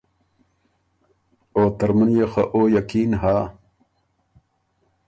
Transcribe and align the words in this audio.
او 1.55 1.63
ترمُن 1.77 2.09
يې 2.17 2.25
خه 2.31 2.43
او 2.53 2.61
یقین 2.77 3.11
هۀ 3.21 3.37